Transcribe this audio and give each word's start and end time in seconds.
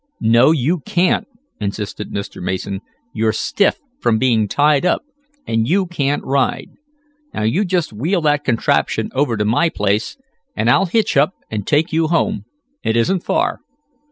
"No, 0.19 0.49
you 0.51 0.79
can't!" 0.79 1.27
insisted 1.59 2.11
Mr. 2.11 2.41
Mason. 2.41 2.81
"You're 3.13 3.31
stiff 3.31 3.79
from 3.99 4.17
being 4.17 4.47
tied 4.47 4.83
up; 4.83 5.03
and 5.45 5.67
you 5.69 5.85
can't 5.85 6.23
ride. 6.23 6.71
Now 7.35 7.43
you 7.43 7.63
just 7.63 7.93
wheel 7.93 8.21
that 8.21 8.43
contraption 8.43 9.11
over 9.13 9.37
to 9.37 9.45
my 9.45 9.69
place, 9.69 10.17
and 10.55 10.71
I'll 10.71 10.87
hitch 10.87 11.15
up 11.17 11.35
and 11.51 11.67
take 11.67 11.93
you 11.93 12.07
home. 12.07 12.45
It 12.83 12.97
isn't 12.97 13.23
far." 13.23 13.59